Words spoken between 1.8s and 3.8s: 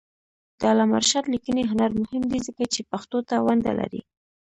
مهم دی ځکه چې پښتو ته ونډه